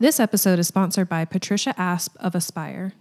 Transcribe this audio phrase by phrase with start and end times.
[0.00, 2.94] This episode is sponsored by Patricia Asp of Aspire.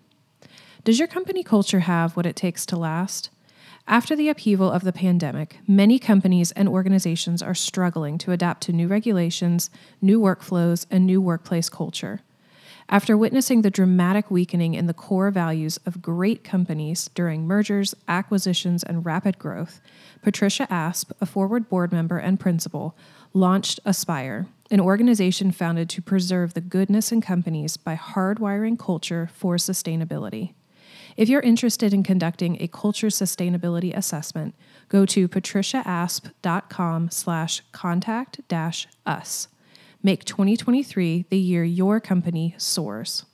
[0.84, 3.30] Does your company culture have what it takes to last?
[3.88, 8.74] After the upheaval of the pandemic, many companies and organizations are struggling to adapt to
[8.74, 9.70] new regulations,
[10.02, 12.20] new workflows, and new workplace culture.
[12.90, 18.84] After witnessing the dramatic weakening in the core values of great companies during mergers, acquisitions,
[18.84, 19.80] and rapid growth,
[20.22, 22.94] Patricia Asp, a forward board member and principal,
[23.34, 29.56] launched Aspire, an organization founded to preserve the goodness in companies by hardwiring culture for
[29.56, 30.54] sustainability.
[31.18, 34.56] If you're interested in conducting a culture sustainability assessment,
[34.88, 39.48] go to patriciaasp.com slash contact dash us.
[40.02, 43.26] Make 2023 the year your company soars.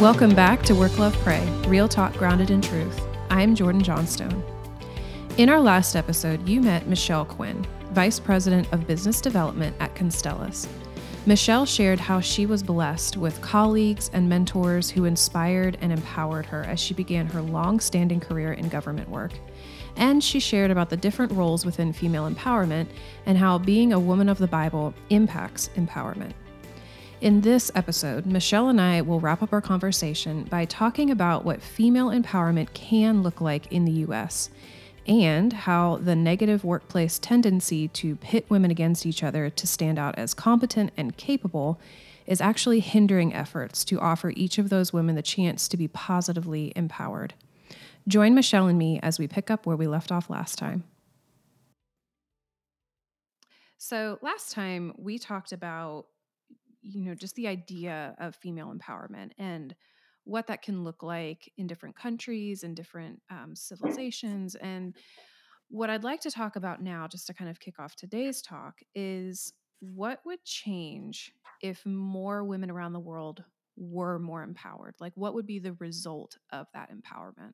[0.00, 2.98] Welcome back to Work Love Pray, real talk grounded in truth.
[3.28, 4.42] I'm Jordan Johnstone.
[5.36, 10.66] In our last episode, you met Michelle Quinn, Vice President of Business Development at Constellis.
[11.26, 16.64] Michelle shared how she was blessed with colleagues and mentors who inspired and empowered her
[16.64, 19.32] as she began her long standing career in government work.
[19.96, 22.86] And she shared about the different roles within female empowerment
[23.26, 26.32] and how being a woman of the Bible impacts empowerment.
[27.20, 31.60] In this episode, Michelle and I will wrap up our conversation by talking about what
[31.60, 34.48] female empowerment can look like in the US
[35.06, 40.14] and how the negative workplace tendency to pit women against each other to stand out
[40.16, 41.78] as competent and capable
[42.26, 46.72] is actually hindering efforts to offer each of those women the chance to be positively
[46.74, 47.34] empowered.
[48.08, 50.84] Join Michelle and me as we pick up where we left off last time.
[53.76, 56.06] So, last time we talked about
[56.82, 59.74] you know, just the idea of female empowerment and
[60.24, 64.54] what that can look like in different countries and different um, civilizations.
[64.54, 64.94] And
[65.68, 68.80] what I'd like to talk about now, just to kind of kick off today's talk,
[68.94, 71.32] is what would change
[71.62, 73.42] if more women around the world
[73.76, 74.94] were more empowered?
[75.00, 77.52] Like, what would be the result of that empowerment?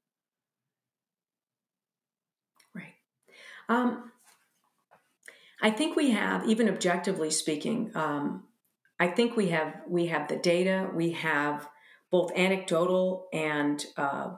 [2.74, 2.94] Right.
[3.68, 4.10] Um,
[5.62, 8.44] I think we have, even objectively speaking, um,
[8.98, 10.88] I think we have we have the data.
[10.94, 11.68] We have
[12.10, 14.30] both anecdotal and uh,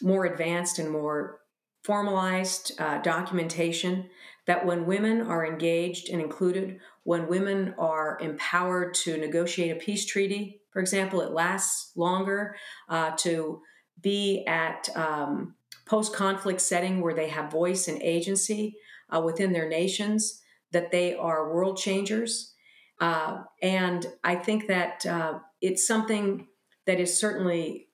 [0.00, 1.40] more advanced and more
[1.82, 4.08] formalized uh, documentation
[4.46, 10.06] that when women are engaged and included, when women are empowered to negotiate a peace
[10.06, 12.56] treaty, for example, it lasts longer.
[12.88, 13.60] Uh, to
[14.00, 15.54] be at um,
[15.86, 18.76] post-conflict setting where they have voice and agency
[19.10, 20.40] uh, within their nations,
[20.70, 22.54] that they are world changers
[23.00, 26.46] uh, and I think that uh, it's something
[26.86, 27.88] that is certainly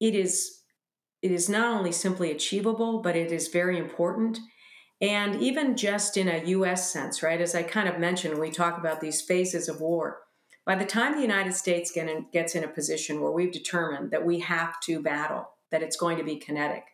[0.00, 0.62] it is
[1.22, 4.40] it is not only simply achievable, but it is very important.
[5.00, 6.92] And even just in a U.S.
[6.92, 7.40] sense, right?
[7.40, 10.18] As I kind of mentioned, we talk about these phases of war.
[10.64, 14.10] By the time the United States get in, gets in a position where we've determined
[14.12, 16.84] that we have to battle, that it's going to be kinetic,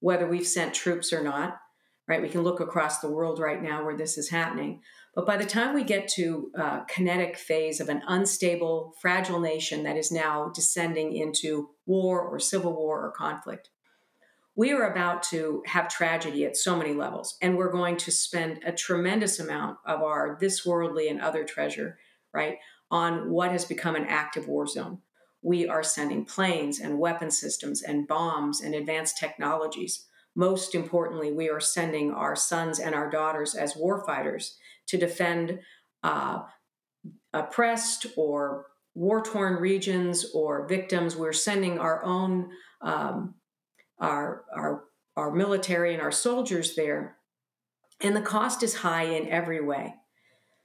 [0.00, 1.58] whether we've sent troops or not,
[2.06, 2.20] right?
[2.20, 4.82] We can look across the world right now where this is happening.
[5.14, 9.84] But by the time we get to uh, kinetic phase of an unstable, fragile nation
[9.84, 13.70] that is now descending into war or civil war or conflict,
[14.56, 18.60] we are about to have tragedy at so many levels, and we're going to spend
[18.64, 21.98] a tremendous amount of our this worldly and other treasure,
[22.32, 22.58] right,
[22.90, 24.98] on what has become an active war zone.
[25.42, 30.06] We are sending planes and weapon systems and bombs and advanced technologies.
[30.36, 34.54] Most importantly, we are sending our sons and our daughters as warfighters
[34.88, 35.60] to defend
[36.02, 36.42] uh,
[37.32, 41.16] oppressed or war torn regions or victims.
[41.16, 42.50] We're sending our own
[42.80, 43.34] um,
[43.98, 44.84] our our
[45.16, 47.16] our military and our soldiers there,
[48.00, 49.94] and the cost is high in every way.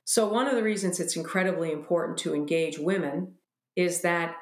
[0.06, 3.36] So one of the reasons it's incredibly important to engage women
[3.76, 4.36] is that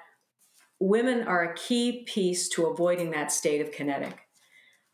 [0.79, 4.26] women are a key piece to avoiding that state of kinetic.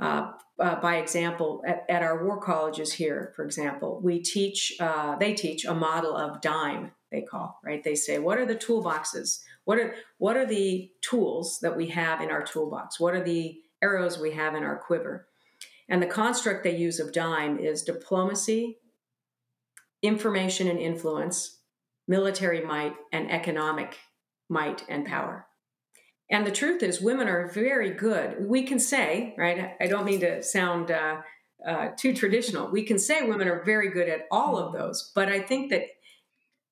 [0.04, 5.16] Uh, uh, by example, at, at, our war colleges here, for example, we teach, uh,
[5.16, 7.86] they teach a model of DIME, they call, right?
[7.86, 9.40] They say, what are the toolboxes?
[9.64, 13.00] What are, what are the tools that we have in our toolbox?
[13.00, 15.30] What are the arrows we have in our quiver?
[15.88, 18.80] And the construct they use of DIME is diplomacy,
[20.02, 21.60] information and influence,
[22.10, 23.98] military might, and economic
[24.50, 25.48] might and power.
[26.34, 28.48] And the truth is, women are very good.
[28.48, 29.76] We can say, right?
[29.80, 31.18] I don't mean to sound uh,
[31.66, 32.72] uh, too traditional.
[32.72, 35.84] We can say women are very good at all of those, but I think that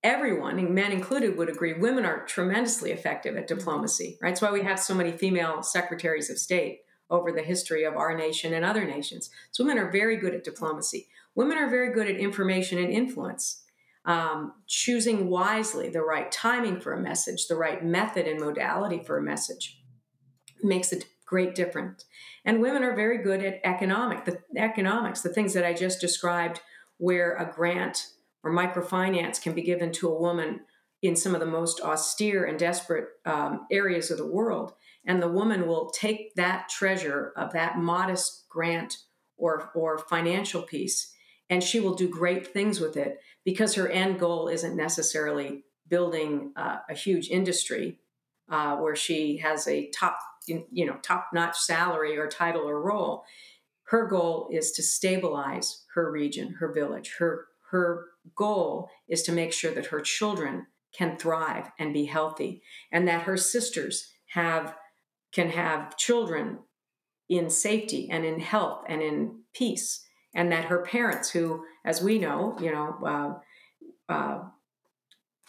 [0.03, 4.29] everyone, men included, would agree women are tremendously effective at diplomacy, right?
[4.29, 6.79] That's why we have so many female secretaries of state
[7.11, 9.29] over the history of our nation and other nations.
[9.51, 11.07] So women are very good at diplomacy.
[11.35, 13.60] Women are very good at information and influence,
[14.05, 19.17] um, choosing wisely the right timing for a message, the right method and modality for
[19.17, 19.81] a message
[20.63, 22.05] makes a great difference.
[22.43, 26.61] And women are very good at economic, the economics, the things that I just described,
[26.97, 28.07] where a grant
[28.43, 30.61] or microfinance can be given to a woman
[31.01, 34.73] in some of the most austere and desperate um, areas of the world
[35.05, 38.97] and the woman will take that treasure of that modest grant
[39.37, 41.13] or or financial piece
[41.51, 46.53] and she will do great things with it because her end goal isn't necessarily building
[46.55, 47.99] uh, a huge industry
[48.49, 50.17] uh, where she has a top
[50.47, 53.23] you know top notch salary or title or role.
[53.83, 57.15] Her goal is to stabilize her region her village.
[57.19, 62.63] Her her goal is to make sure that her children can thrive and be healthy
[62.91, 64.75] and that her sisters have
[65.31, 66.59] can have children
[67.29, 72.19] in safety and in health and in peace and that her parents who as we
[72.19, 72.97] know you know
[74.09, 74.43] uh, uh,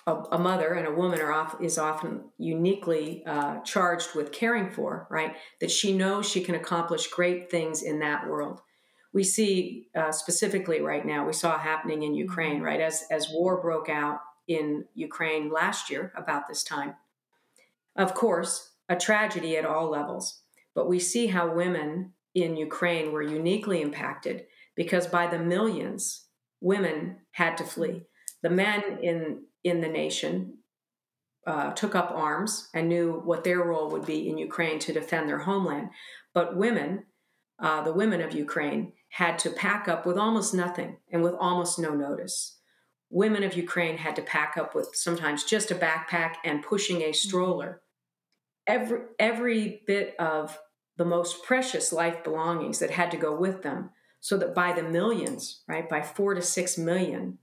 [0.06, 4.70] a, a, mother and a woman are off, is often uniquely uh, charged with caring
[4.70, 8.60] for right that she knows she can accomplish great things in that world
[9.12, 12.64] we see uh, specifically right now we saw happening in ukraine mm-hmm.
[12.64, 16.94] right as as war broke out in ukraine last year about this time
[17.96, 20.40] of course a tragedy at all levels.
[20.74, 24.46] But we see how women in Ukraine were uniquely impacted
[24.76, 26.26] because by the millions,
[26.60, 28.06] women had to flee.
[28.42, 30.58] The men in, in the nation
[31.46, 35.28] uh, took up arms and knew what their role would be in Ukraine to defend
[35.28, 35.90] their homeland.
[36.34, 37.04] But women,
[37.58, 41.78] uh, the women of Ukraine, had to pack up with almost nothing and with almost
[41.78, 42.58] no notice.
[43.10, 47.12] Women of Ukraine had to pack up with sometimes just a backpack and pushing a
[47.12, 47.82] stroller
[48.66, 50.58] every every bit of
[50.96, 53.90] the most precious life belongings that had to go with them
[54.22, 57.36] so that by the millions right by 4 to 6 million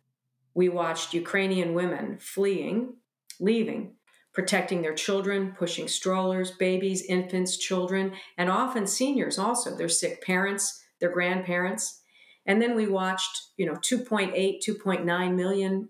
[0.56, 2.96] we watched ukrainian women fleeing
[3.40, 3.94] leaving
[4.34, 10.84] protecting their children pushing strollers babies infants children and often seniors also their sick parents
[11.00, 12.02] their grandparents
[12.48, 14.34] and then we watched you know 2.8
[14.68, 15.90] 2.9 million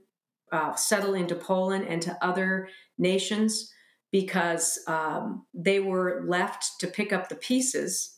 [0.51, 3.71] uh, settle into poland and to other nations
[4.11, 8.17] because um, they were left to pick up the pieces.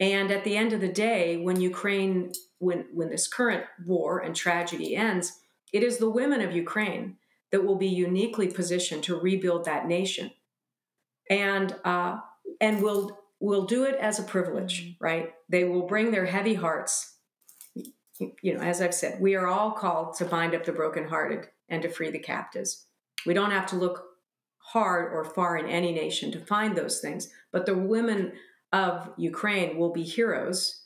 [0.00, 4.34] And at the end of the day, when Ukraine, when, when this current war and
[4.34, 5.40] tragedy ends,
[5.72, 7.16] it is the women of Ukraine
[7.52, 10.30] that will be uniquely positioned to rebuild that nation.
[11.28, 12.18] And, uh,
[12.60, 15.04] and will will do it as a privilege, mm-hmm.
[15.04, 15.30] right?
[15.48, 17.16] They will bring their heavy hearts.
[18.42, 21.82] You know, as I've said, we are all called to bind up the brokenhearted and
[21.82, 22.84] to free the captives.
[23.24, 24.04] We don't have to look
[24.58, 27.30] hard or far in any nation to find those things.
[27.50, 28.32] But the women
[28.72, 30.82] of Ukraine will be heroes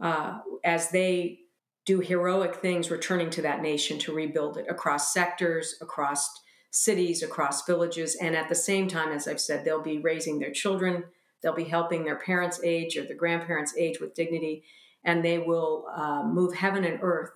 [0.00, 1.40] uh, as they
[1.84, 6.28] do heroic things returning to that nation to rebuild it across sectors, across
[6.70, 8.16] cities, across villages.
[8.20, 11.04] And at the same time, as I've said, they'll be raising their children,
[11.42, 14.64] they'll be helping their parents' age or their grandparents' age with dignity,
[15.04, 17.30] and they will uh, move heaven and earth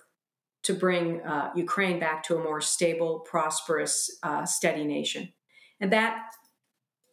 [0.63, 5.33] to bring uh, Ukraine back to a more stable, prosperous, uh, steady nation.
[5.79, 6.27] And that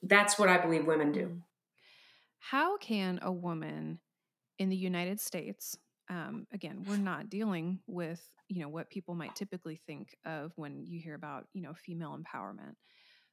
[0.03, 1.41] that's what i believe women do
[2.41, 4.01] how can a woman
[4.59, 5.77] in the united states
[6.09, 10.85] um, again we're not dealing with you know what people might typically think of when
[10.85, 12.75] you hear about you know female empowerment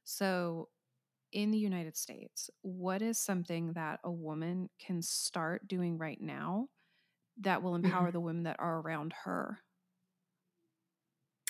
[0.04, 0.68] so
[1.32, 6.68] in the united states what is something that a woman can start doing right now
[7.40, 8.12] that will empower mm-hmm.
[8.12, 9.58] the women that are around her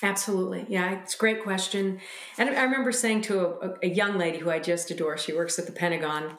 [0.03, 0.65] Absolutely.
[0.69, 2.01] Yeah, it's a great question.
[2.37, 5.59] And I remember saying to a, a young lady who I just adore, she works
[5.59, 6.39] at the Pentagon.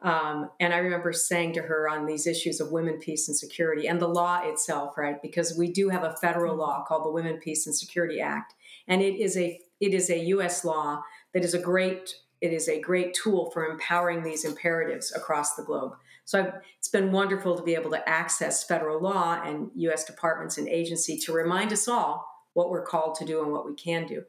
[0.00, 3.88] Um, and I remember saying to her on these issues of women, peace, and security,
[3.88, 5.20] and the law itself, right?
[5.20, 8.54] Because we do have a federal law called the Women, Peace, and Security Act,
[8.86, 10.64] and it is a it is a U.S.
[10.64, 11.02] law
[11.34, 15.64] that is a great it is a great tool for empowering these imperatives across the
[15.64, 15.94] globe.
[16.24, 20.04] So I've, it's been wonderful to be able to access federal law and U.S.
[20.04, 23.74] departments and agency to remind us all what we're called to do and what we
[23.74, 24.22] can do.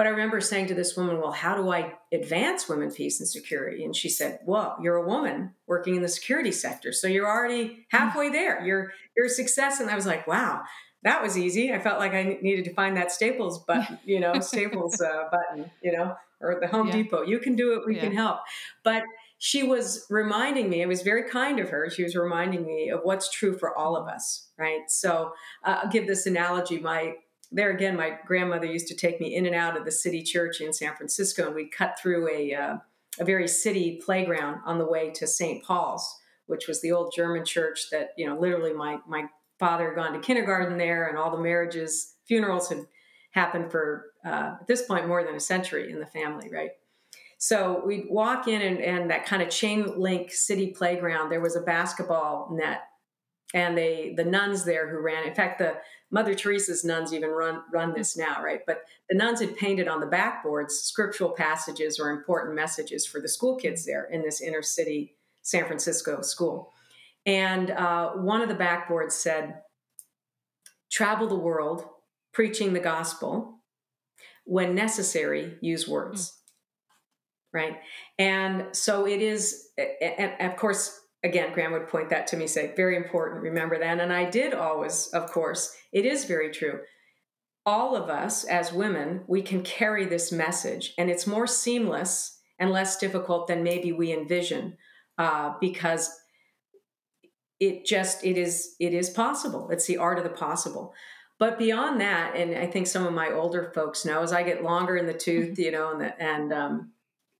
[0.00, 3.28] But I remember saying to this woman, Well, how do I advance women, peace, and
[3.28, 3.84] security?
[3.84, 6.90] And she said, Well, you're a woman working in the security sector.
[6.90, 8.64] So you're already halfway there.
[8.64, 9.78] You're you're a success.
[9.78, 10.62] And I was like, Wow,
[11.02, 11.70] that was easy.
[11.70, 15.70] I felt like I needed to find that Staples button, you know, Staples uh, button,
[15.82, 16.94] you know, or the Home yeah.
[16.94, 17.24] Depot.
[17.24, 18.00] You can do it, we yeah.
[18.00, 18.38] can help.
[18.82, 19.02] But
[19.36, 21.90] she was reminding me, it was very kind of her.
[21.90, 24.80] She was reminding me of what's true for all of us, right?
[24.88, 26.78] So uh, I'll give this analogy.
[26.78, 27.16] My
[27.52, 30.60] there again, my grandmother used to take me in and out of the city church
[30.60, 32.76] in San Francisco, and we'd cut through a, uh,
[33.18, 35.64] a very city playground on the way to St.
[35.64, 39.24] Paul's, which was the old German church that, you know, literally my, my
[39.58, 42.86] father had gone to kindergarten there, and all the marriages, funerals had
[43.32, 46.70] happened for, uh, at this point, more than a century in the family, right?
[47.38, 51.56] So we'd walk in, and, and that kind of chain link city playground, there was
[51.56, 52.82] a basketball net
[53.54, 55.74] and they the nuns there who ran in fact the
[56.10, 58.60] mother teresa's nuns even run run this now right?
[58.66, 63.28] But the nuns had painted on the backboards scriptural passages or important messages for the
[63.28, 66.72] school kids there in this inner city san francisco school.
[67.26, 69.62] And uh, one of the backboards said
[70.90, 71.84] travel the world
[72.32, 73.60] preaching the gospel
[74.44, 76.30] when necessary use words.
[76.30, 76.34] Mm.
[77.52, 77.76] right?
[78.18, 82.72] And so it is and of course again, Graham would point that to me, say,
[82.76, 84.00] very important, remember that.
[84.00, 86.80] And I did always, of course, it is very true.
[87.66, 92.70] All of us as women, we can carry this message, and it's more seamless and
[92.70, 94.76] less difficult than maybe we envision
[95.18, 96.10] uh, because
[97.60, 100.94] it just it is it is possible it's the art of the possible
[101.38, 104.64] but beyond that and i think some of my older folks know as i get
[104.64, 105.62] longer in the tooth mm-hmm.
[105.62, 106.90] you know and, the, and um,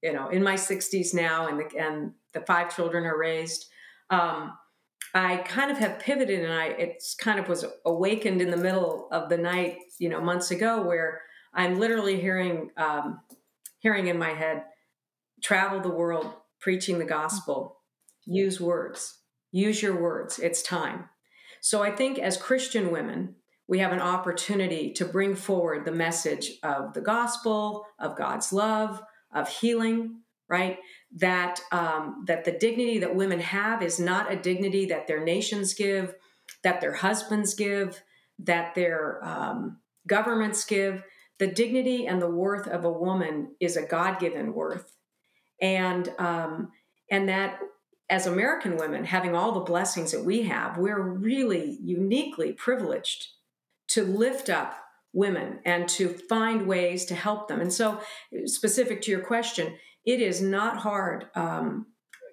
[0.03, 3.67] you know in my 60s now and the, and the five children are raised
[4.11, 4.53] um,
[5.15, 9.09] I kind of have pivoted and I it's kind of was awakened in the middle
[9.11, 11.23] of the night, you know, months ago, where
[11.55, 13.21] I'm literally hearing um,
[13.81, 14.65] hearing in my head,
[15.43, 17.81] travel the world preaching the gospel,
[18.25, 20.39] use words, use your words.
[20.39, 21.09] It's time.
[21.61, 26.53] So I think as Christian women, we have an opportunity to bring forward the message
[26.63, 29.03] of the gospel, of God's love,
[29.35, 30.78] of healing, right?
[31.16, 35.73] That um, that the dignity that women have is not a dignity that their nations
[35.73, 36.14] give,
[36.62, 38.02] that their husbands give,
[38.40, 41.04] that their um, governments give.
[41.38, 44.92] The dignity and the worth of a woman is a God-given worth,
[45.62, 46.73] and um,
[47.11, 47.61] and that
[48.11, 53.28] as American women, having all the blessings that we have, we're really uniquely privileged
[53.88, 54.76] to lift up
[55.12, 57.61] women and to find ways to help them.
[57.61, 58.00] And so,
[58.45, 59.76] specific to your question,
[60.11, 61.26] it is not hard.
[61.37, 61.87] Um,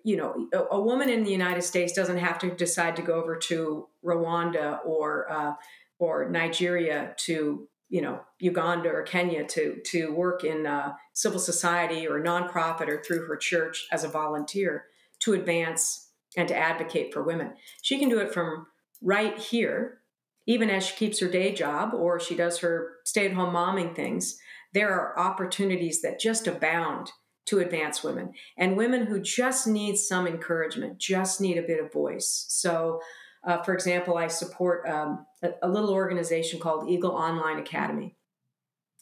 [0.03, 3.13] you know, a, a, woman in the United States doesn't have to decide to go
[3.13, 5.53] over to Rwanda or uh,
[6.00, 12.07] or Nigeria to you know Uganda or Kenya to to work in uh, civil society
[12.07, 14.86] or nonprofit or through her church as a volunteer
[15.19, 17.53] to advance and to advocate for women.
[17.84, 18.65] She can do it from
[19.03, 20.00] right here,
[20.48, 23.96] even as she keeps her day job or she does her stay at home momming
[23.96, 24.39] things.
[24.74, 27.12] There are opportunities that just abound
[27.48, 31.92] to advance women and women who just need some encouragement, just need a bit of
[31.92, 32.46] voice.
[32.50, 33.01] So,
[33.46, 38.16] uh, for example, I support um, a, a, little organization called Eagle Online Academy.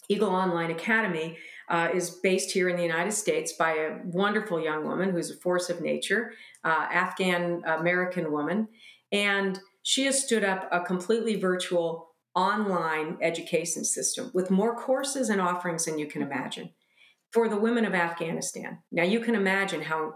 [0.08, 1.38] Eagle Online Academy
[1.70, 5.38] uh, is based here in the United States by a wonderful young woman who's a
[5.38, 6.34] force of nature,
[6.64, 8.68] uh, Afghan American woman,
[9.12, 15.42] and she has stood up a completely virtual online education system with more courses and
[15.42, 16.70] offerings than you can imagine
[17.36, 18.80] for the women of Afghanistan.
[18.94, 20.14] Now, you can imagine how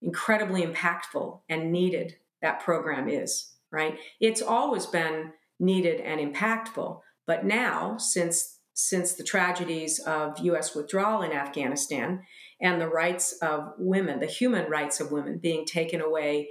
[0.00, 3.98] incredibly impactful and needed that program is, right?
[4.20, 10.74] It's always been needed and impactful, but now, since since the tragedies of U.S.
[10.74, 12.22] withdrawal in Afghanistan
[12.62, 16.48] and the rights of women, the human rights of women being taken away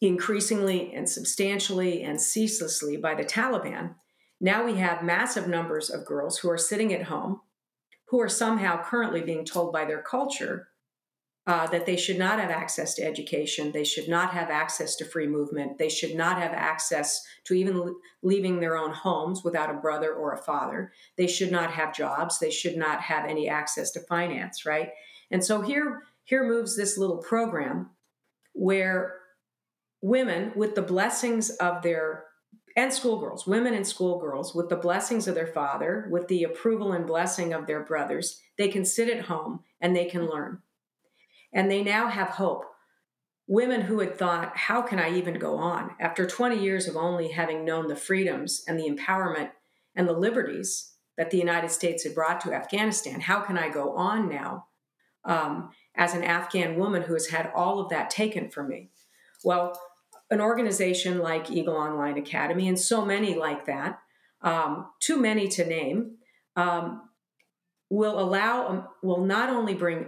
[0.00, 3.94] increasingly and substantially and ceaselessly by the Taliban,
[4.40, 7.40] now we have massive numbers of girls who are sitting at home
[8.12, 10.68] who are somehow currently being told by their culture
[11.46, 15.04] uh, that they should not have access to education, they should not have access to
[15.06, 19.80] free movement, they should not have access to even leaving their own homes without a
[19.80, 23.90] brother or a father, they should not have jobs, they should not have any access
[23.90, 24.90] to finance, right?
[25.30, 27.92] And so here, here moves this little program
[28.52, 29.14] where
[30.02, 32.24] women, with the blessings of their
[32.76, 37.06] and schoolgirls, women and schoolgirls, with the blessings of their father, with the approval and
[37.06, 40.60] blessing of their brothers, they can sit at home and they can learn.
[41.52, 42.64] And they now have hope.
[43.46, 45.90] Women who had thought, how can I even go on?
[46.00, 49.50] After 20 years of only having known the freedoms and the empowerment
[49.94, 53.94] and the liberties that the United States had brought to Afghanistan, how can I go
[53.96, 54.66] on now
[55.24, 58.90] um, as an Afghan woman who has had all of that taken from me?
[59.44, 59.78] Well,
[60.32, 64.00] an organization like Eagle Online Academy and so many like that,
[64.40, 66.16] um, too many to name,
[66.56, 67.08] um,
[67.90, 70.06] will allow, um, will not only bring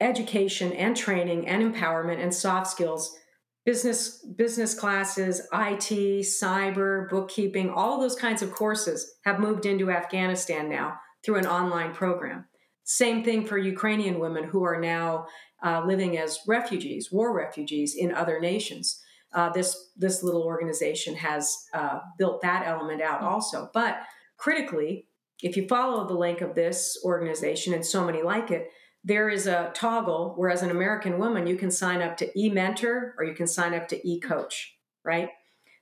[0.00, 3.16] education and training and empowerment and soft skills
[3.64, 10.68] business business classes, IT, cyber, bookkeeping, all those kinds of courses have moved into Afghanistan
[10.68, 12.44] now through an online program.
[12.84, 15.26] Same thing for Ukrainian women who are now
[15.64, 19.00] uh, living as refugees, war refugees in other nations.
[19.34, 23.70] Uh, this this little organization has uh, built that element out also.
[23.72, 24.00] But
[24.36, 25.06] critically,
[25.42, 28.68] if you follow the link of this organization and so many like it,
[29.04, 33.14] there is a toggle where as an American woman, you can sign up to e-mentor
[33.18, 35.30] or you can sign up to e-coach, right?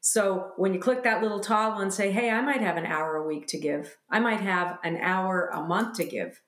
[0.01, 3.17] So when you click that little toggle and say, hey, I might have an hour
[3.17, 6.41] a week to give, I might have an hour a month to give,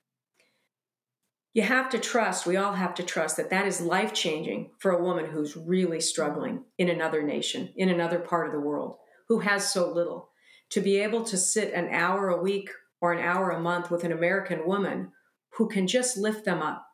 [1.54, 4.90] you have to trust, we all have to trust that that is life changing for
[4.90, 8.96] a woman who's really struggling in another nation, in another part of the world,
[9.28, 10.30] who has so little.
[10.70, 12.70] To be able to sit an hour a week
[13.02, 15.12] or an hour a month with an American woman
[15.50, 16.86] who can just lift them up,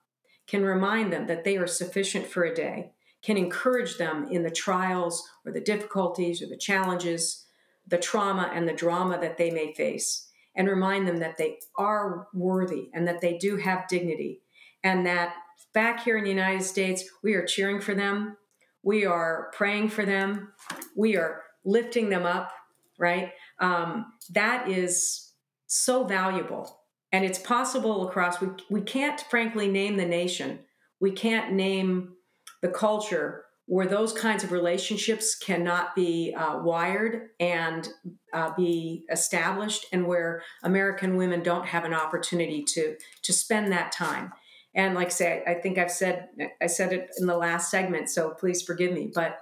[0.48, 2.90] can remind them that they are sufficient for a day,
[3.22, 7.46] can encourage them in the trials or the difficulties or the challenges,
[7.86, 12.26] the trauma and the drama that they may face, and remind them that they are
[12.34, 14.42] worthy and that they do have dignity,
[14.82, 15.34] and that
[15.74, 18.36] back here in the United States, we are cheering for them,
[18.82, 20.52] we are praying for them,
[20.96, 22.52] we are lifting them up,
[22.98, 23.32] right?
[23.60, 25.32] Um, that is
[25.66, 26.80] so valuable.
[27.12, 30.60] And it's possible across we, we can't frankly name the nation.
[31.00, 32.14] We can't name
[32.60, 37.86] the culture where those kinds of relationships cannot be uh, wired and
[38.32, 43.92] uh, be established and where american women don't have an opportunity to to spend that
[43.92, 44.32] time
[44.74, 46.28] and like I say i think i've said
[46.60, 49.38] i said it in the last segment so please forgive me but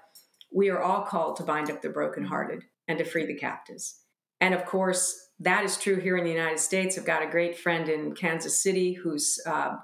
[0.53, 4.01] we are all called to bind up the brokenhearted and to free the captives
[4.41, 6.97] and of course that is true here in the United States.
[6.97, 9.77] I've got a great friend in Kansas City who's uh,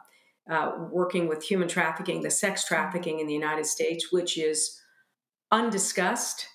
[0.50, 4.78] uh, working with human trafficking, the sex trafficking in the United States, which is
[5.50, 6.46] undiscussed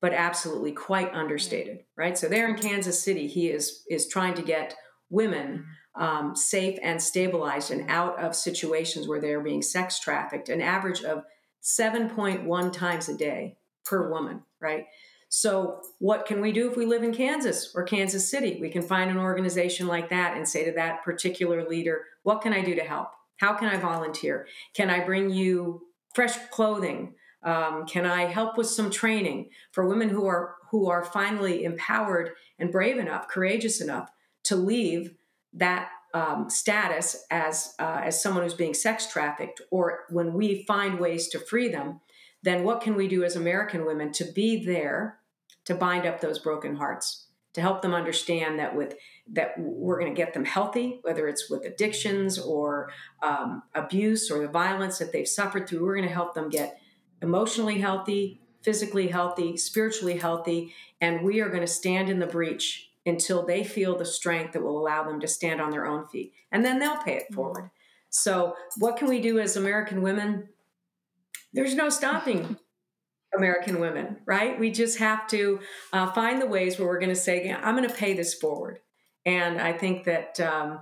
[0.00, 2.18] but absolutely quite understated, right?
[2.18, 4.74] So there in Kansas City, he is is trying to get
[5.10, 10.60] women um, safe and stabilized and out of situations where they're being sex trafficked, an
[10.60, 11.24] average of
[11.62, 14.86] 7.1 times a day per woman, right?
[15.28, 18.58] So, what can we do if we live in Kansas or Kansas City?
[18.60, 22.52] We can find an organization like that and say to that particular leader, What can
[22.52, 23.08] I do to help?
[23.38, 24.46] How can I volunteer?
[24.74, 27.14] Can I bring you fresh clothing?
[27.42, 32.32] Um, can I help with some training for women who are who are finally empowered
[32.58, 34.10] and brave enough, courageous enough
[34.44, 35.14] to leave
[35.54, 41.00] that um, status as uh, as someone who's being sex trafficked, or when we find
[41.00, 42.00] ways to free them,
[42.42, 45.18] then what can we do as American women to be there
[45.64, 48.94] to bind up those broken hearts to help them understand that with
[49.30, 52.90] that we're going to get them healthy whether it's with addictions or
[53.22, 56.78] um, abuse or the violence that they've suffered through we're going to help them get
[57.20, 62.90] emotionally healthy physically healthy spiritually healthy and we are going to stand in the breach
[63.04, 66.32] until they feel the strength that will allow them to stand on their own feet
[66.50, 67.34] and then they'll pay it mm-hmm.
[67.34, 67.70] forward
[68.10, 70.48] so what can we do as american women
[71.52, 72.56] there's no stopping
[73.34, 74.58] American women, right?
[74.58, 75.60] We just have to
[75.92, 78.80] uh, find the ways where we're going to say, I'm going to pay this forward.
[79.24, 80.80] And I think that, um,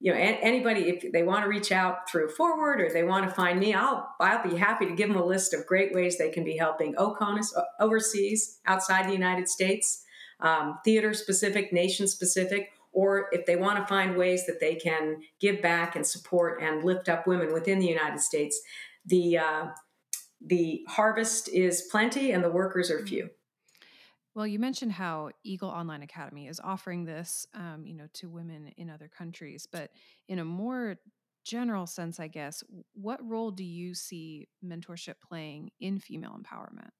[0.00, 3.34] you know, anybody, if they want to reach out through Forward or they want to
[3.34, 6.30] find me, I'll, I'll be happy to give them a list of great ways they
[6.30, 10.04] can be helping OCONUS overseas, outside the United States,
[10.40, 15.22] um, theater specific, nation specific, or if they want to find ways that they can
[15.40, 18.60] give back and support and lift up women within the United States.
[19.06, 19.66] The uh,
[20.40, 23.30] the harvest is plenty and the workers are few.
[24.34, 28.72] Well, you mentioned how Eagle Online Academy is offering this, um, you know, to women
[28.76, 29.90] in other countries, but
[30.28, 30.96] in a more
[31.44, 36.90] general sense, I guess, what role do you see mentorship playing in female empowerment?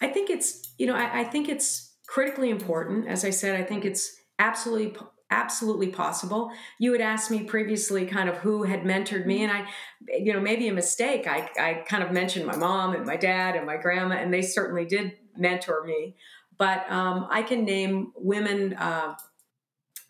[0.00, 3.06] I think it's, you know, I, I think it's critically important.
[3.08, 4.96] As I said, I think it's absolutely
[5.30, 6.50] absolutely possible.
[6.78, 9.68] You had asked me previously kind of who had mentored me, and I,
[10.08, 11.26] you know, maybe a mistake.
[11.26, 14.42] I, I kind of mentioned my mom and my dad and my grandma, and they
[14.42, 16.16] certainly did mentor me.
[16.56, 18.74] But um, I can name women.
[18.74, 19.14] Uh,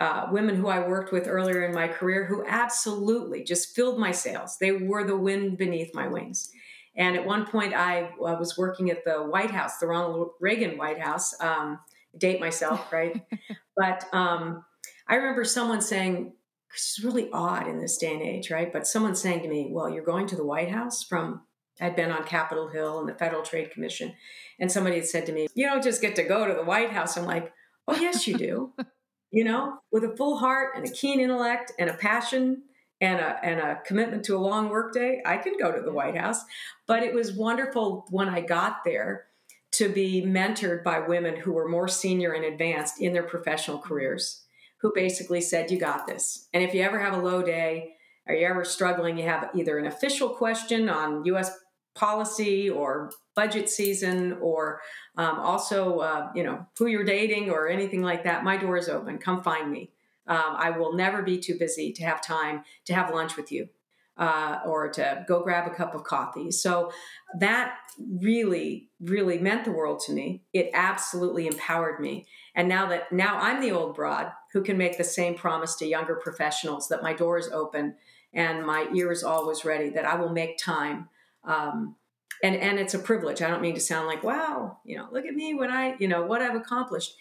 [0.00, 4.12] uh, women who I worked with earlier in my career who absolutely just filled my
[4.12, 4.56] sails.
[4.60, 6.52] They were the wind beneath my wings.
[6.98, 10.76] And at one point, I uh, was working at the White House, the Ronald Reagan
[10.76, 11.34] White House.
[11.40, 11.78] Um,
[12.16, 13.22] date myself, right?
[13.76, 14.64] but um,
[15.06, 16.32] I remember someone saying,
[16.74, 18.72] it's really odd in this day and age, right?
[18.72, 21.42] But someone saying to me, well, you're going to the White House from,
[21.80, 24.12] I'd been on Capitol Hill and the Federal Trade Commission.
[24.60, 26.90] And somebody had said to me, you don't just get to go to the White
[26.90, 27.16] House.
[27.16, 27.52] I'm like,
[27.86, 28.74] oh, yes, you do.
[29.30, 32.62] you know, with a full heart and a keen intellect and a passion
[33.00, 36.16] and a, and a commitment to a long workday, I can go to the White
[36.16, 36.42] House.
[36.86, 39.26] But it was wonderful when I got there
[39.72, 44.44] to be mentored by women who were more senior and advanced in their professional careers,
[44.80, 46.48] who basically said, You got this.
[46.52, 47.94] And if you ever have a low day,
[48.26, 51.50] or you're ever struggling, you have either an official question on US
[51.98, 54.80] policy or budget season or
[55.16, 58.88] um, also uh, you know who you're dating or anything like that my door is
[58.88, 59.90] open come find me
[60.28, 63.68] um, i will never be too busy to have time to have lunch with you
[64.16, 66.90] uh, or to go grab a cup of coffee so
[67.38, 67.76] that
[68.20, 73.38] really really meant the world to me it absolutely empowered me and now that now
[73.38, 77.12] i'm the old broad who can make the same promise to younger professionals that my
[77.12, 77.94] door is open
[78.32, 81.08] and my ear is always ready that i will make time
[81.44, 81.96] um,
[82.42, 83.42] and and it's a privilege.
[83.42, 86.08] I don't mean to sound like wow, you know, look at me what I you
[86.08, 87.14] know what I've accomplished.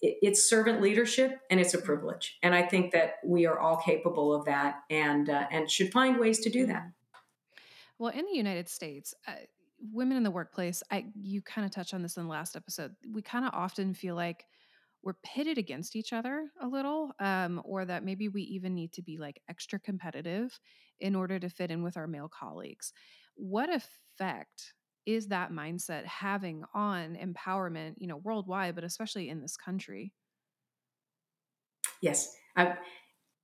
[0.00, 2.38] It, it's servant leadership, and it's a privilege.
[2.42, 6.18] And I think that we are all capable of that, and uh, and should find
[6.18, 6.90] ways to do that.
[7.98, 9.14] Well, in the United States.
[9.26, 9.32] Uh,
[9.92, 12.92] women in the workplace, I you kind of touched on this in the last episode.
[13.12, 14.46] We kind of often feel like
[15.02, 19.02] we're pitted against each other a little, um, or that maybe we even need to
[19.02, 20.58] be like extra competitive
[21.00, 22.92] in order to fit in with our male colleagues.
[23.34, 24.72] What effect
[25.06, 30.12] is that mindset having on empowerment, you know, worldwide, but especially in this country?
[32.00, 32.76] Yes, I,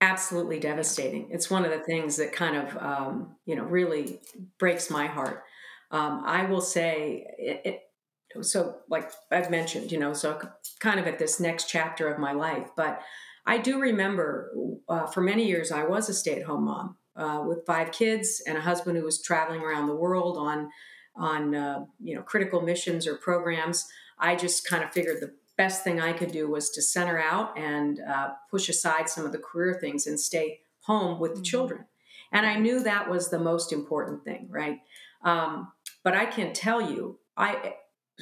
[0.00, 1.30] absolutely devastating.
[1.30, 4.20] It's one of the things that kind of, um, you know, really
[4.58, 5.44] breaks my heart.
[5.90, 10.40] Um, I will say, it, it, so like I've mentioned, you know, so
[10.78, 13.02] kind of at this next chapter of my life, but
[13.46, 14.52] I do remember
[14.88, 18.42] uh, for many years I was a stay at home mom uh, with five kids
[18.46, 20.70] and a husband who was traveling around the world on
[21.16, 23.86] on uh, you know critical missions or programs.
[24.18, 27.58] I just kind of figured the best thing I could do was to center out
[27.58, 31.44] and uh, push aside some of the career things and stay home with the mm-hmm.
[31.44, 31.84] children.
[32.32, 34.78] And I knew that was the most important thing, right?
[35.22, 37.74] Um, but I can tell you, I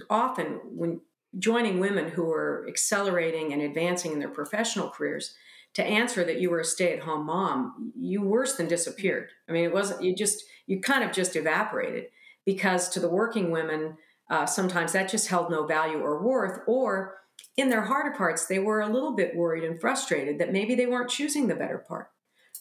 [0.08, 1.00] often when
[1.38, 5.34] joining women who are accelerating and advancing in their professional careers,
[5.74, 9.30] to answer that you were a stay-at-home mom, you worse than disappeared.
[9.48, 12.06] I mean, it wasn't you just you kind of just evaporated
[12.48, 13.98] because to the working women,
[14.30, 17.18] uh, sometimes that just held no value or worth, or
[17.58, 20.74] in their heart of hearts, they were a little bit worried and frustrated that maybe
[20.74, 22.08] they weren't choosing the better part,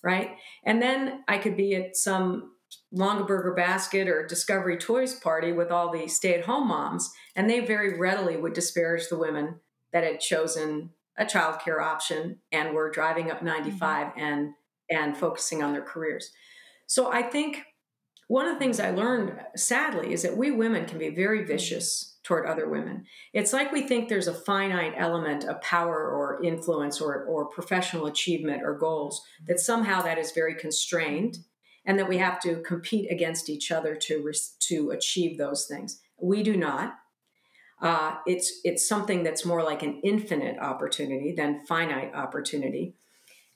[0.03, 0.31] right?
[0.65, 2.51] And then I could be at some
[2.93, 7.61] Longaberger basket or Discovery Toys party with all the stay at home moms, and they
[7.61, 9.61] very readily would disparage the women
[9.93, 14.19] that had chosen a childcare option and were driving up 95 mm-hmm.
[14.19, 14.49] and
[14.89, 16.29] and focusing on their careers.
[16.87, 17.63] So I think
[18.27, 22.17] one of the things I learned sadly is that we women can be very vicious
[22.23, 23.05] toward other women.
[23.31, 28.05] It's like we think there's a finite element of power or influence or, or professional
[28.05, 31.37] achievement or goals, that somehow that is very constrained
[31.85, 36.01] and that we have to compete against each other to, to achieve those things.
[36.21, 36.95] We do not.
[37.81, 42.95] Uh, it's it's something that's more like an infinite opportunity than finite opportunity,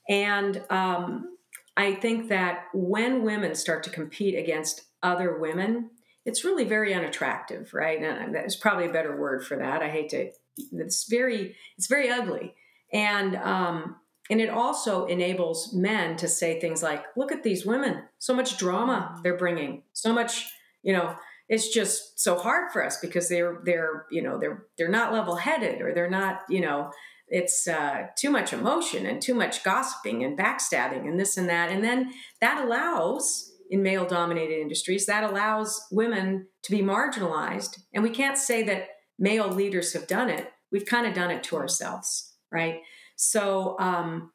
[0.08, 1.31] and um,
[1.76, 5.90] I think that when women start to compete against other women,
[6.24, 8.00] it's really very unattractive, right?
[8.00, 9.82] And there's probably a better word for that.
[9.82, 10.30] I hate to.
[10.56, 12.54] It's very it's very ugly,
[12.92, 13.96] and um,
[14.30, 18.58] and it also enables men to say things like, "Look at these women, so much
[18.58, 20.46] drama they're bringing, so much."
[20.82, 21.16] You know,
[21.48, 25.36] it's just so hard for us because they're they're you know they're they're not level
[25.36, 26.90] headed or they're not you know
[27.32, 31.70] it's uh, too much emotion and too much gossiping and backstabbing and this and that.
[31.70, 37.80] And then that allows in male dominated industries that allows women to be marginalized.
[37.94, 40.52] And we can't say that male leaders have done it.
[40.70, 42.80] We've kind of done it to ourselves right?
[43.16, 44.30] So um,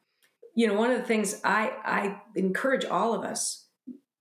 [0.56, 3.68] you know one of the things i i encourage all of us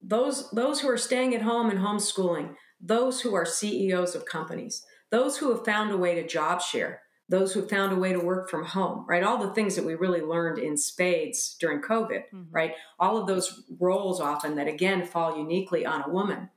[0.02, 4.84] those those who are staying at home and homeschooling those who are CEOs of companies,
[5.10, 8.20] those who have found a way to job share, those who found a way to
[8.20, 9.22] work from home, right?
[9.22, 12.42] All the things that we really learned in spades during COVID, mm-hmm.
[12.52, 12.74] right?
[12.98, 16.50] All of those roles often that again fall uniquely on a woman.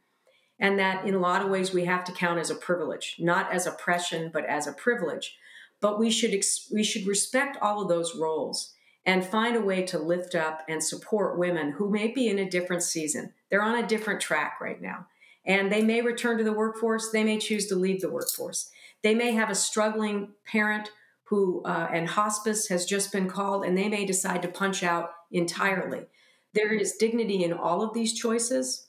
[0.59, 3.51] And that in a lot of ways we have to count as a privilege, not
[3.51, 5.37] as oppression, but as a privilege.
[5.81, 8.73] But we should ex- we should respect all of those roles
[9.05, 12.49] and find a way to lift up and support women who may be in a
[12.49, 13.33] different season.
[13.49, 15.07] They're on a different track right now
[15.45, 17.09] and they may return to the workforce.
[17.09, 18.69] They may choose to leave the workforce.
[19.03, 20.91] They may have a struggling parent
[21.23, 25.11] who, uh, and hospice has just been called, and they may decide to punch out
[25.31, 26.07] entirely.
[26.53, 28.87] There is dignity in all of these choices.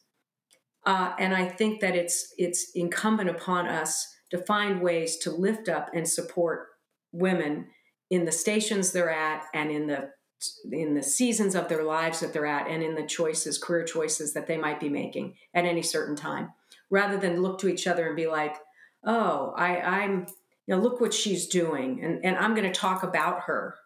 [0.87, 5.69] Uh, and I think that it's it's incumbent upon us to find ways to lift
[5.69, 6.69] up and support
[7.13, 7.67] women
[8.09, 10.11] in the stations they're at and in the
[10.73, 14.33] in the seasons of their lives that they're at and in the choices career choices
[14.33, 16.51] that they might be making at any certain time
[16.89, 18.57] rather than look to each other and be like
[19.05, 20.27] oh i i'm
[20.67, 22.03] you know look what she's doing.
[22.03, 23.77] And and i'm going to talk about her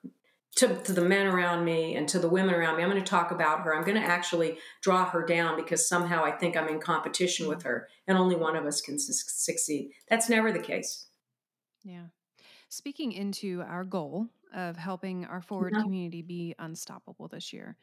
[0.57, 2.85] to, to the men around me and to the women around me.
[2.85, 3.75] I'm going to talk about her.
[3.75, 7.63] I'm going to actually draw her down because somehow i think i'm in competition with
[7.63, 9.91] her and only one of us can su- succeed.
[10.09, 11.07] That's never the case.
[11.83, 12.07] Yeah.
[12.69, 15.83] Speaking into our goal of helping our forward yeah.
[15.83, 17.77] community be unstoppable this year.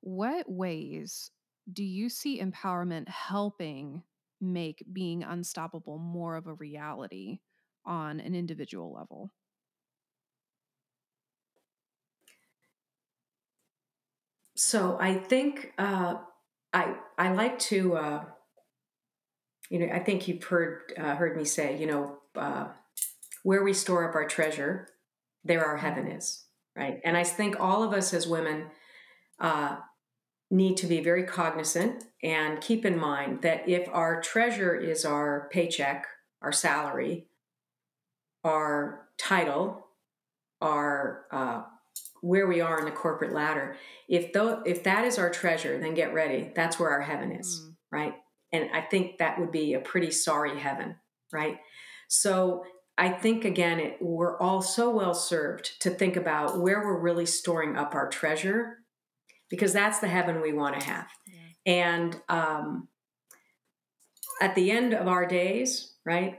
[0.00, 1.30] What ways
[1.72, 4.02] do you see empowerment helping
[4.42, 7.38] make being unstoppable more of a reality
[7.84, 9.30] on an individual level?
[14.54, 16.14] So I think uh,
[16.72, 18.24] I I like to uh,
[19.70, 22.68] you know I think you've heard uh, heard me say you know uh,
[23.42, 24.88] where we store up our treasure
[25.44, 26.44] there our heaven is,
[26.76, 27.00] right?
[27.04, 28.66] And I think all of us as women
[29.40, 29.78] uh,
[30.52, 35.48] need to be very cognizant and keep in mind that if our treasure is our
[35.50, 36.06] paycheck,
[36.42, 37.26] our salary,
[38.44, 39.86] our title,
[40.60, 41.62] our uh,
[42.20, 43.76] where we are in the corporate ladder,
[44.08, 46.52] if though if that is our treasure, then get ready.
[46.54, 47.74] That's where our heaven is, mm.
[47.90, 48.14] right?
[48.52, 50.96] And I think that would be a pretty sorry heaven,
[51.32, 51.56] right?
[52.08, 52.62] So
[52.98, 57.24] I think again, it, we're all so well served to think about where we're really
[57.24, 58.81] storing up our treasure,
[59.52, 61.08] because that's the heaven we want to have.
[61.66, 62.88] And um,
[64.40, 66.38] at the end of our days, right?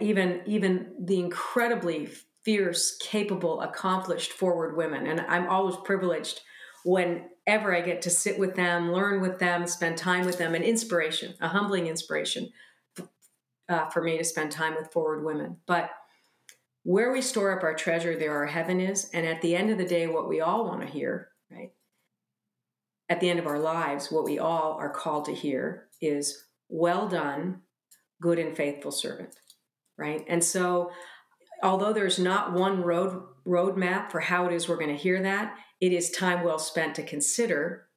[0.00, 2.08] Even even the incredibly
[2.42, 6.40] fierce, capable, accomplished forward women, and I'm always privileged
[6.86, 10.62] whenever I get to sit with them, learn with them, spend time with them, an
[10.62, 12.48] inspiration, a humbling inspiration
[13.68, 15.58] uh, for me to spend time with forward women.
[15.66, 15.90] But
[16.82, 19.10] where we store up our treasure, there our heaven is.
[19.12, 21.72] And at the end of the day, what we all want to hear, right?
[23.10, 27.08] At the end of our lives, what we all are called to hear is, well
[27.08, 27.60] done,
[28.22, 29.34] good and faithful servant,
[29.98, 30.24] right?
[30.28, 30.92] And so,
[31.62, 35.56] although there's not one road roadmap for how it is we're going to hear that,
[35.80, 37.88] it is time well spent to consider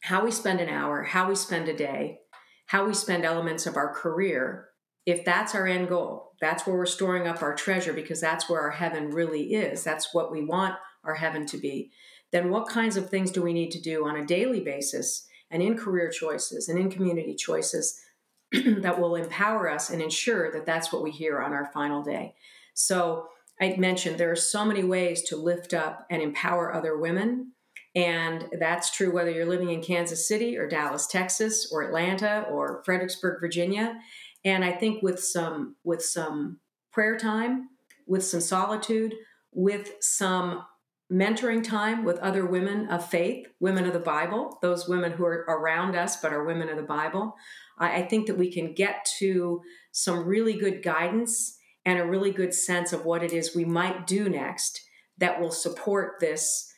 [0.00, 2.20] how we spend an hour, how we spend a day,
[2.66, 4.68] how we spend elements of our career
[5.06, 8.60] if that's our end goal, that's where we're storing up our treasure because that's where
[8.60, 11.90] our heaven really is, that's what we want our heaven to be,
[12.34, 15.62] then what kinds of things do we need to do on a daily basis and
[15.62, 18.00] in career choices and in community choices
[18.52, 22.34] that will empower us and ensure that that's what we hear on our final day?
[22.74, 23.28] So,
[23.60, 27.52] I mentioned there are so many ways to lift up and empower other women.
[27.94, 32.82] And that's true whether you're living in Kansas City or Dallas, Texas, or Atlanta or
[32.84, 33.96] Fredericksburg, Virginia.
[34.44, 36.58] And I think with some with some
[36.90, 37.68] prayer time,
[38.08, 39.14] with some solitude,
[39.52, 40.64] with some
[41.12, 45.44] mentoring time with other women of faith, women of the Bible, those women who are
[45.48, 47.34] around us but are women of the Bible,
[47.78, 49.60] I think that we can get to
[49.92, 54.06] some really good guidance and a really good sense of what it is we might
[54.06, 54.80] do next
[55.18, 56.72] that will support this,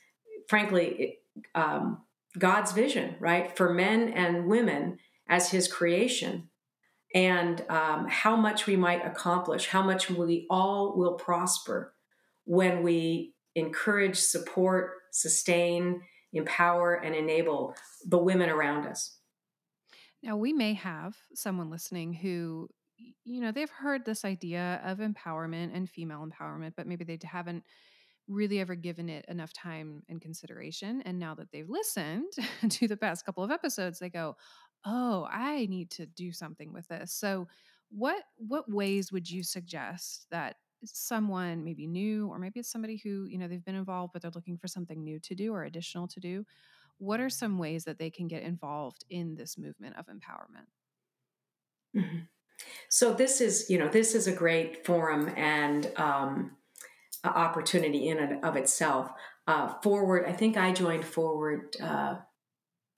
[0.48, 1.18] frankly,
[1.54, 2.02] um,
[2.38, 6.50] God's vision, right, for men and women as His creation.
[7.14, 11.94] And um, how much we might accomplish, how much we all will prosper
[12.44, 17.74] when we encourage, support, sustain, empower, and enable
[18.06, 19.18] the women around us.
[20.22, 22.68] Now, we may have someone listening who,
[23.24, 27.64] you know, they've heard this idea of empowerment and female empowerment, but maybe they haven't
[28.28, 31.00] really ever given it enough time and consideration.
[31.02, 32.32] And now that they've listened
[32.68, 34.36] to the past couple of episodes, they go,
[34.84, 37.12] oh, I need to do something with this.
[37.12, 37.48] So,
[37.88, 40.56] what what ways would you suggest that
[40.92, 44.30] someone maybe new or maybe it's somebody who you know they've been involved but they're
[44.34, 46.44] looking for something new to do or additional to do
[46.98, 50.66] what are some ways that they can get involved in this movement of empowerment?
[51.94, 52.18] Mm-hmm.
[52.90, 56.52] so this is you know this is a great forum and um,
[57.24, 59.10] opportunity in and of itself.
[59.46, 62.16] Uh, forward i think i joined forward uh,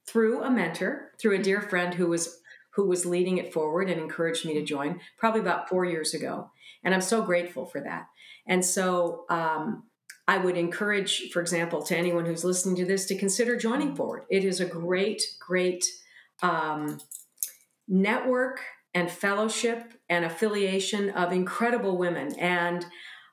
[0.09, 2.41] through a mentor, through a dear friend who was
[2.79, 6.49] who was leading it forward and encouraged me to join probably about four years ago.
[6.85, 8.07] And I'm so grateful for that.
[8.47, 9.83] And so um,
[10.29, 14.27] I would encourage, for example, to anyone who's listening to this to consider joining Forward.
[14.31, 15.85] It is a great, great
[16.41, 17.01] um,
[17.89, 18.61] network
[18.95, 22.33] and fellowship and affiliation of incredible women.
[22.39, 22.87] And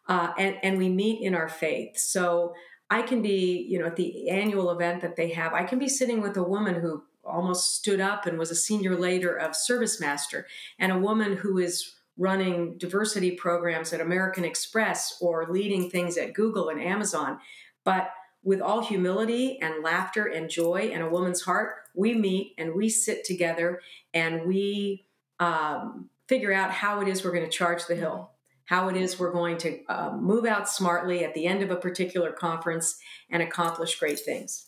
[0.09, 1.99] uh, and, and we meet in our faith.
[1.99, 2.55] So
[2.89, 5.87] I can be, you know, at the annual event that they have, I can be
[5.89, 9.99] sitting with a woman who almost stood up and was a senior leader of Service
[9.99, 10.47] Master,
[10.79, 16.33] and a woman who is running diversity programs at American Express or leading things at
[16.33, 17.39] Google and Amazon.
[17.83, 18.11] But
[18.43, 22.89] with all humility and laughter and joy and a woman's heart, we meet and we
[22.89, 23.81] sit together
[24.13, 25.05] and we
[25.39, 28.31] um, figure out how it is we're going to charge the hill,
[28.65, 31.75] how it is we're going to uh, move out smartly at the end of a
[31.75, 32.97] particular conference
[33.29, 34.64] and accomplish great things.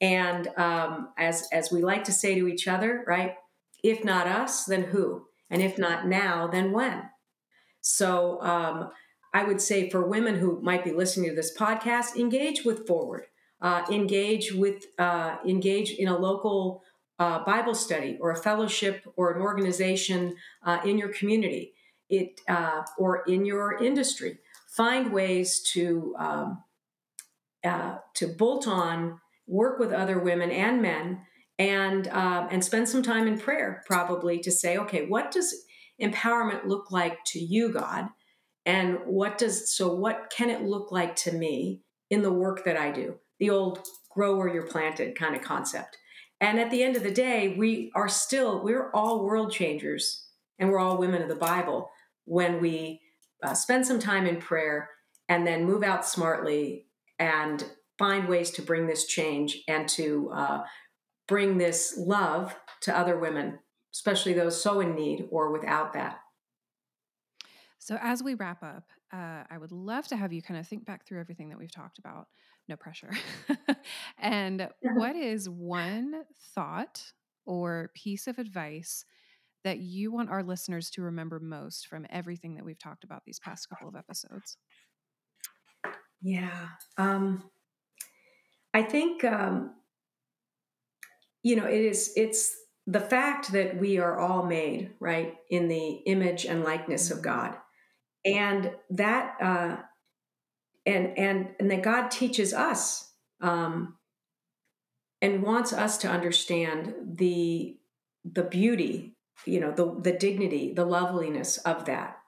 [0.00, 3.34] And um, as as we like to say to each other, right?
[3.82, 5.26] If not us, then who?
[5.50, 7.10] And if not now, then when?
[7.80, 8.90] So um,
[9.32, 13.26] I would say for women who might be listening to this podcast, engage with Forward,
[13.60, 16.82] uh, engage with uh, engage in a local
[17.18, 21.72] uh, Bible study or a fellowship or an organization uh, in your community,
[22.08, 24.38] it uh, or in your industry.
[24.68, 26.62] Find ways to um,
[27.64, 31.22] uh, to bolt on, work with other women and men,
[31.58, 35.54] and um, and spend some time in prayer, probably to say, okay, what does
[36.00, 38.08] empowerment look like to you, God?
[38.68, 41.80] and what does so what can it look like to me
[42.10, 45.96] in the work that i do the old grow where you're planted kind of concept
[46.40, 50.26] and at the end of the day we are still we're all world changers
[50.58, 51.90] and we're all women of the bible
[52.26, 53.00] when we
[53.42, 54.90] uh, spend some time in prayer
[55.28, 56.86] and then move out smartly
[57.18, 57.64] and
[57.98, 60.62] find ways to bring this change and to uh,
[61.26, 63.58] bring this love to other women
[63.94, 66.20] especially those so in need or without that
[67.88, 68.84] so, as we wrap up,
[69.14, 71.72] uh, I would love to have you kind of think back through everything that we've
[71.72, 72.26] talked about.
[72.68, 73.10] No pressure.
[74.18, 77.02] and what is one thought
[77.46, 79.06] or piece of advice
[79.64, 83.40] that you want our listeners to remember most from everything that we've talked about these
[83.40, 84.58] past couple of episodes?
[86.20, 86.68] Yeah.
[86.98, 87.42] Um,
[88.74, 89.74] I think, um,
[91.42, 92.54] you know, it is, it's,
[92.90, 97.26] the fact that we are all made right in the image and likeness of mm-hmm.
[97.26, 97.56] God
[98.24, 99.76] and that uh,
[100.86, 103.96] and and and that God teaches us um,
[105.22, 107.76] and wants us to understand the
[108.24, 112.18] the beauty, you know, the the dignity, the loveliness of that,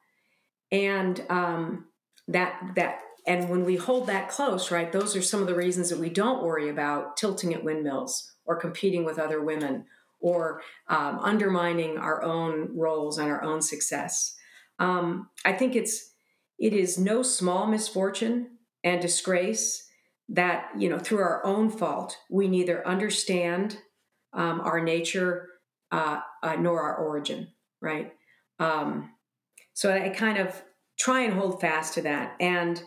[0.70, 1.87] and um,
[2.29, 3.00] that that
[3.31, 6.11] and when we hold that close, right, those are some of the reasons that we
[6.11, 9.85] don't worry about tilting at windmills or competing with other women
[10.19, 14.35] or um, undermining our own roles and our own success.
[14.81, 16.11] Um, I think it's
[16.59, 19.87] it is no small misfortune and disgrace
[20.29, 23.79] that you know through our own fault we neither understand
[24.33, 25.51] um, our nature
[25.93, 27.47] uh, uh, nor our origin,
[27.81, 28.12] right?
[28.59, 29.12] Um,
[29.73, 30.61] so I kind of
[30.99, 32.83] try and hold fast to that, and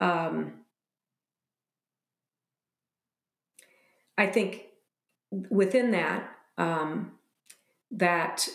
[0.00, 0.52] um,
[4.18, 4.64] I think
[5.50, 7.12] within that um,
[7.90, 8.48] that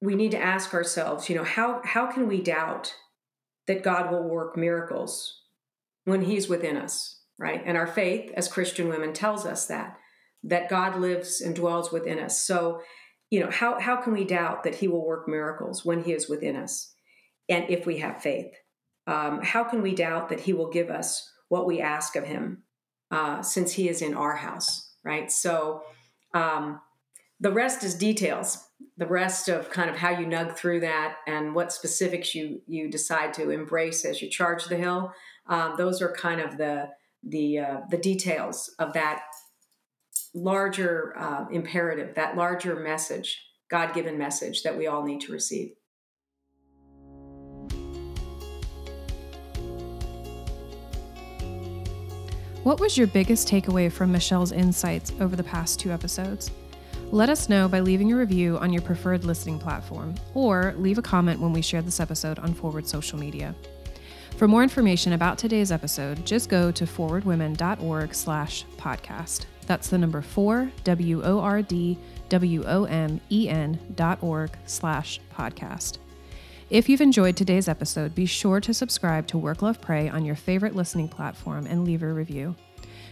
[0.00, 2.94] we need to ask ourselves, you know, how how can we doubt
[3.66, 5.42] that God will work miracles
[6.04, 7.62] when he's within us, right?
[7.64, 9.98] And our faith as Christian women tells us that
[10.42, 12.42] that God lives and dwells within us.
[12.42, 12.82] So,
[13.30, 16.28] you know, how how can we doubt that he will work miracles when he is
[16.28, 16.94] within us?
[17.48, 18.52] And if we have faith,
[19.06, 22.62] um, how can we doubt that he will give us what we ask of him
[23.10, 25.30] uh, since he is in our house, right?
[25.30, 25.82] So,
[26.32, 26.80] um,
[27.40, 28.64] the rest is details
[28.96, 32.90] the rest of kind of how you nug through that and what specifics you you
[32.90, 35.12] decide to embrace as you charge the hill
[35.48, 36.88] um, those are kind of the
[37.22, 39.22] the uh, the details of that
[40.34, 45.72] larger uh, imperative that larger message god-given message that we all need to receive
[52.64, 56.50] what was your biggest takeaway from michelle's insights over the past two episodes
[57.14, 61.02] let us know by leaving a review on your preferred listening platform or leave a
[61.02, 63.54] comment when we share this episode on 4word social media.
[64.36, 69.44] For more information about today's episode, just go to 4wordwomen.org slash podcast.
[69.66, 71.98] That's the number four, W-O-R-D,
[72.28, 75.98] W-O-M-E-N dot org slash podcast.
[76.70, 80.34] If you've enjoyed today's episode, be sure to subscribe to Work Love Pray on your
[80.34, 82.56] favorite listening platform and leave a review.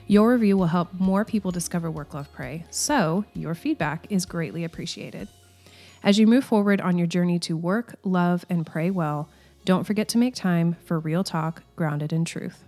[0.07, 4.65] Your review will help more people discover Work Love Pray, so your feedback is greatly
[4.65, 5.29] appreciated.
[6.03, 9.29] As you move forward on your journey to work, love, and pray well,
[9.67, 12.65] don't forget to make time for real talk grounded in truth.